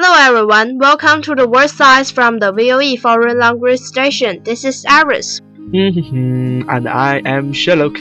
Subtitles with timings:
[0.00, 4.40] Hello everyone, welcome to the world says from the VOE Foreign Language Station.
[4.44, 5.40] This is Iris.
[5.40, 6.70] Mm-hmm.
[6.70, 7.98] and I am Sherlock.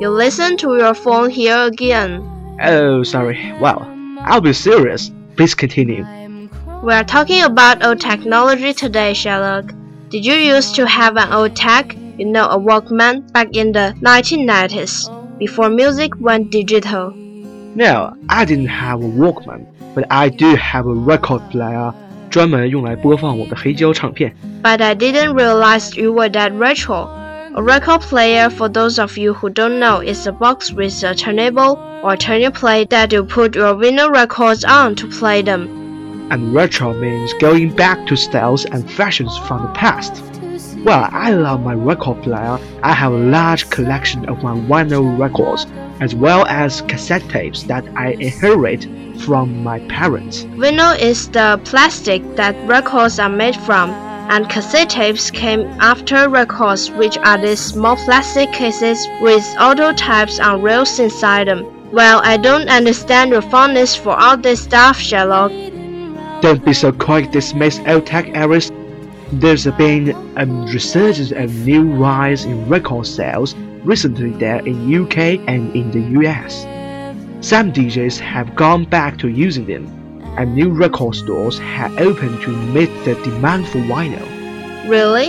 [0.00, 2.22] You listen to your phone here again.
[2.62, 3.52] Oh, sorry.
[3.60, 3.82] Well,
[4.20, 5.10] I'll be serious.
[5.36, 6.04] Please continue.
[6.83, 9.73] We are talking about old technology today, Sherlock.
[10.09, 13.95] Did you used to have an old tech, you know, a Walkman, back in the
[14.01, 17.11] 1990s, before music went digital?
[17.75, 21.93] No, I didn't have a Walkman, but I do have a record player,
[22.29, 24.35] 专门用来播放我的黑胶唱片。
[24.61, 27.07] But I didn't realize you were that retro.
[27.55, 31.15] A record player, for those of you who don't know, is a box with a
[31.15, 35.78] turntable or turning plate that you put your vinyl records on to play them.
[36.30, 40.22] And retro means going back to styles and fashions from the past.
[40.84, 42.58] Well, I love my record player.
[42.82, 45.66] I have a large collection of my vinyl records,
[46.00, 48.84] as well as cassette tapes that I inherit
[49.20, 50.44] from my parents.
[50.44, 53.90] Vinyl is the plastic that records are made from,
[54.30, 60.38] and cassette tapes came after records, which are these small plastic cases with audio tapes
[60.40, 61.66] on rails inside them.
[61.92, 65.50] Well, I don't understand your fondness for all this stuff, Sherlock.
[66.40, 68.70] Don't be so quick to dismiss old tech Iris.
[69.30, 75.74] There's been a resurgence of new rise in record sales recently there in UK and
[75.76, 76.62] in the US.
[77.46, 79.86] Some DJs have gone back to using them,
[80.38, 84.26] and new record stores have opened to meet the demand for vinyl.
[84.88, 85.28] Really?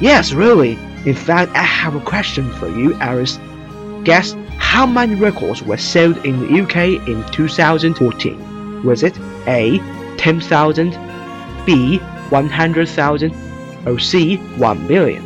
[0.00, 0.78] Yes, really.
[1.06, 3.40] In fact, I have a question for you, Iris.
[4.04, 8.84] Guess how many records were sold in the UK in 2014?
[8.84, 9.18] Was it
[9.48, 9.80] A.
[10.25, 10.97] 10,000,
[11.65, 11.99] B.
[12.29, 13.33] 100,000,
[13.85, 14.37] or C.
[14.57, 15.21] 1 million?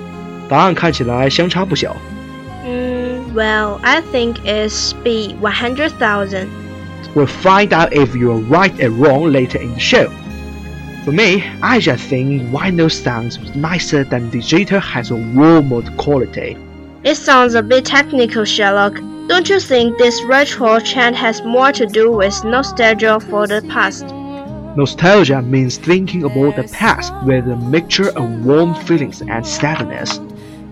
[0.48, 1.96] 答案看起来相差不小。
[2.66, 6.48] Mm, well, I think it's B 100,000.
[7.16, 10.10] We'll find out if you're right or wrong later in the show.
[11.06, 16.58] For me, I just think vinyl sounds nicer than digital has a warmer quality.
[17.04, 18.96] It sounds a bit technical, Sherlock.
[19.28, 24.06] Don't you think this retro trend has more to do with nostalgia for the past?
[24.76, 30.20] Nostalgia means thinking about the past with a mixture of warm feelings and sadness.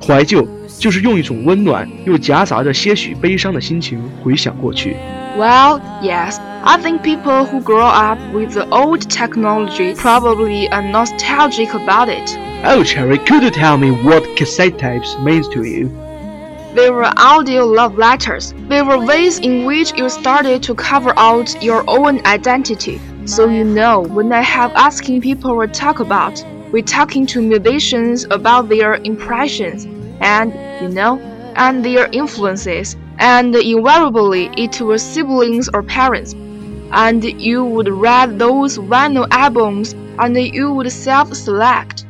[0.06, 0.46] 怀旧
[0.78, 4.98] 就是用一种温暖又夹杂着些许悲伤的心情回想过去。
[5.38, 6.40] Well, yes.
[6.66, 12.38] I think people who grow up with the old technology probably are nostalgic about it.
[12.66, 15.90] Oh, Cherry, could you tell me what cassette tapes means to you?
[16.76, 18.54] They were audio love letters.
[18.68, 23.00] They were ways in which you started to cover out your own identity.
[23.29, 28.25] So you know, when I have asking people what talk about, we're talking to musicians
[28.31, 29.85] about their impressions
[30.21, 31.21] and, you know,
[31.55, 36.33] and their influences, and invariably it was siblings or parents.
[36.91, 42.07] And you would read those vinyl albums and you would self-select.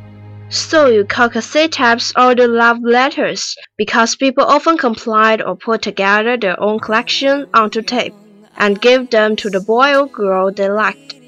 [0.49, 6.37] So you call cassette tapes audio love letters because people often complied or put together
[6.37, 8.13] their own collection onto tape
[8.57, 11.18] and give them to the boy or girl they liked.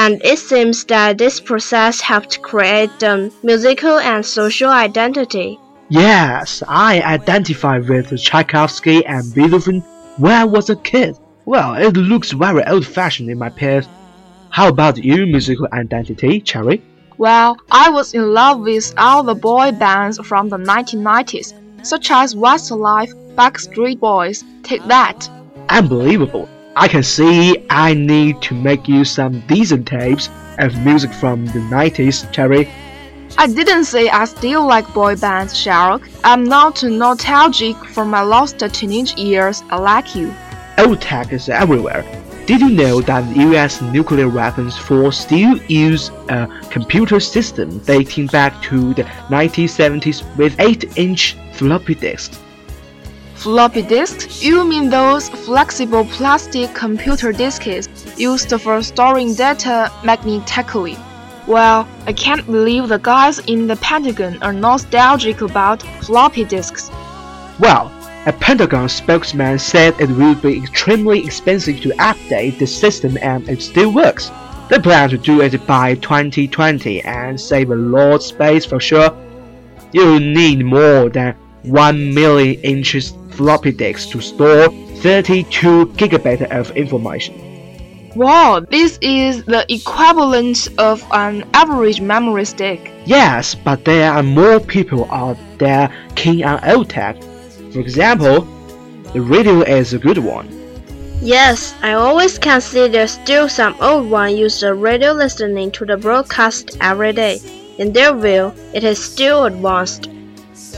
[0.00, 5.58] And it seems that this process helped create the musical and social identity.
[5.88, 9.80] Yes, I identify with Tchaikovsky and Beethoven
[10.16, 11.18] when I was a kid.
[11.46, 13.88] Well, it looks very old fashioned in my peers.
[14.50, 16.80] How about your musical identity, Cherry?
[17.16, 21.54] Well, I was in love with all the boy bands from the 1990s,
[21.84, 24.44] such as Westlife, Backstreet Boys.
[24.62, 25.28] Take that.
[25.68, 26.48] Unbelievable.
[26.80, 30.28] I can see I need to make you some decent tapes
[30.58, 32.68] of music from the 90s, Terry.
[33.36, 36.08] I didn't say I still like boy bands, Sherlock.
[36.22, 39.64] I'm not nostalgic for my lost teenage years.
[39.70, 40.32] I like you.
[40.78, 42.04] Old tech is everywhere.
[42.46, 48.28] Did you know that the US nuclear weapons force still use a computer system dating
[48.28, 52.38] back to the 1970s with 8-inch floppy disks?
[53.38, 54.42] Floppy disks?
[54.42, 57.88] You mean those flexible plastic computer disks
[58.18, 60.96] used for storing data magnetically?
[61.46, 66.90] Well, I can't believe the guys in the Pentagon are nostalgic about floppy disks.
[67.60, 67.92] Well,
[68.26, 73.62] a Pentagon spokesman said it would be extremely expensive to update the system and it
[73.62, 74.32] still works.
[74.68, 79.16] They plan to do it by 2020 and save a lot of space for sure.
[79.92, 84.68] You need more than 1 million inches floppy disks to store
[84.98, 87.48] 32 gigabytes of information.
[88.16, 92.90] Wow, this is the equivalent of an average memory stick.
[93.04, 97.22] Yes, but there are more people out there keen on old tech.
[97.72, 98.40] For example,
[99.12, 100.48] the radio is a good one.
[101.20, 105.84] Yes, I always can see there's still some old one use the radio listening to
[105.84, 107.40] the broadcast every day.
[107.78, 110.08] In their view, it is still advanced.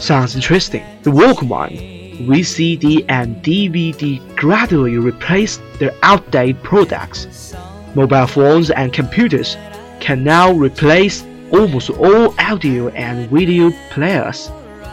[0.01, 0.85] Sounds interesting.
[1.03, 7.55] The Walkman, VCD and DVD gradually replaced their outdated products.
[7.95, 9.57] Mobile phones and computers
[10.01, 14.51] can now replace almost all audio and video players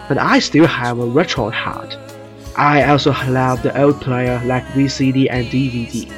[0.08, 1.98] but I still have a retro heart.
[2.56, 6.12] I also love the old player like VCD and DVD.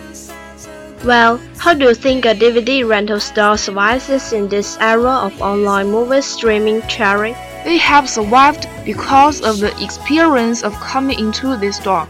[1.03, 5.89] Well, how do you think a DVD rental store survives in this era of online
[5.91, 7.35] movie streaming Cherry?
[7.63, 12.07] They have survived because of the experience of coming into this store.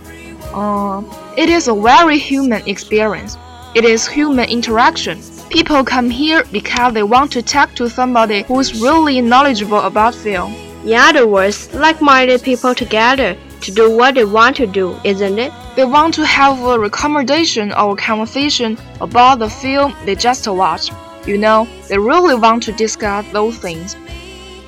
[0.53, 1.03] Uh,
[1.37, 3.37] it is a very human experience.
[3.75, 5.21] It is human interaction.
[5.49, 10.15] People come here because they want to talk to somebody who is really knowledgeable about
[10.15, 10.53] film.
[10.85, 15.51] In other words, like-minded people together to do what they want to do, isn't it?
[15.75, 20.93] They want to have a recommendation or a conversation about the film they just watched.
[21.25, 23.95] You know, they really want to discuss those things.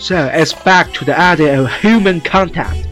[0.01, 2.87] So it's back to the idea of human contact.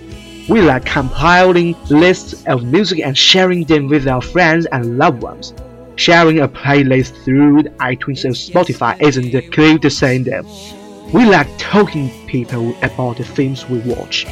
[0.48, 5.56] We like compiling lists of music and sharing them with our friends and loved ones.
[5.96, 10.44] Sharing a playlist through iTunes or Spotify isn't the same though.
[11.12, 14.28] We like talking people about the films we watch.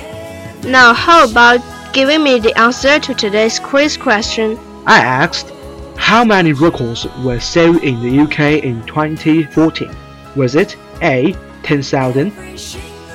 [0.63, 1.61] Now, how about
[1.93, 4.55] giving me the answer to today's quiz question?
[4.85, 5.51] I asked,
[5.97, 9.89] how many records were sold in the UK in 2014?
[10.35, 11.35] Was it A.
[11.63, 12.31] 10,000,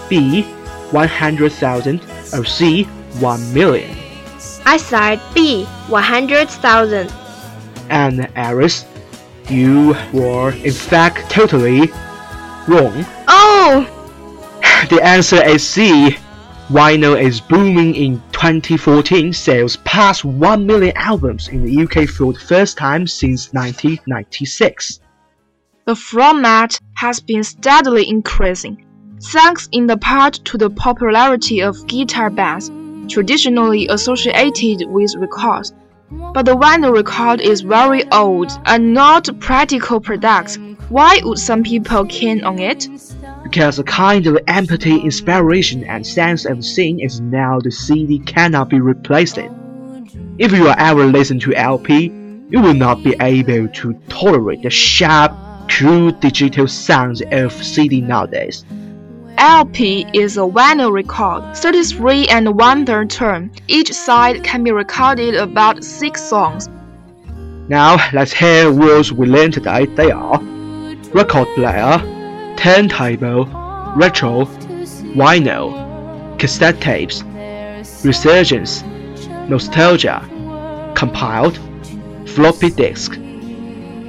[0.09, 0.43] B.
[0.43, 2.01] 100,000,
[2.35, 2.85] or C.
[2.85, 3.97] 1 million?
[4.65, 5.65] I said B.
[5.65, 7.13] 100,000.
[7.89, 8.85] And Iris,
[9.49, 11.91] you were in fact totally
[12.69, 13.05] wrong.
[13.29, 13.89] Oh!
[14.91, 16.17] The answer is C.
[16.69, 19.33] Vinyl is booming in 2014.
[19.33, 25.01] Sales passed 1 million albums in the UK for the first time since 1996.
[25.85, 28.85] The format has been steadily increasing,
[29.21, 32.71] thanks in the part to the popularity of guitar bands,
[33.13, 35.73] traditionally associated with records.
[36.35, 40.61] But the vinyl record is very old and not practical product.
[40.89, 42.87] Why would some people keen on it?
[43.43, 48.69] Because a kind of empathy, inspiration, and sense of seeing is now the CD cannot
[48.69, 49.39] be replaced.
[50.39, 52.05] If you ever listen to LP,
[52.51, 55.33] you will not be able to tolerate the sharp,
[55.77, 58.65] crude digital sounds of CD nowadays.
[59.39, 63.51] LP is a vinyl record, 33 and one third turn.
[63.69, 66.69] Each side can be recorded about six songs.
[67.69, 69.87] Now let's hear words we learned today.
[69.87, 70.39] They are
[71.15, 71.99] record player,
[72.57, 73.47] turntable,
[73.97, 74.45] retro,
[75.17, 77.23] vinyl, cassette tapes,
[78.05, 78.83] resurgence,
[79.49, 80.21] nostalgia,
[80.95, 81.59] compiled,
[82.27, 83.19] floppy disk.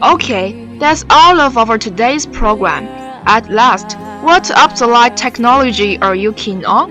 [0.03, 2.86] Okay, that's all of our today's program.
[3.26, 6.90] At last, what obsolete technology are you keen on?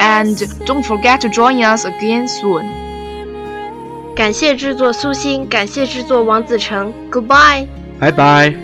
[0.00, 2.66] And don't forget to join us again soon.
[4.14, 6.92] 感谢制作苏欣，感谢制作王子成。
[7.10, 7.68] Goodbye.
[8.00, 8.56] Bye bye.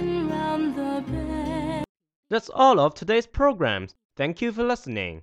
[2.28, 3.94] That's all of today's programs.
[4.16, 5.22] Thank you for listening.